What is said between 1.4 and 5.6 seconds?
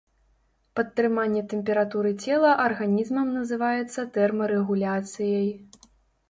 тэмпературы цела арганізмам называецца тэрмарэгуляцыяй.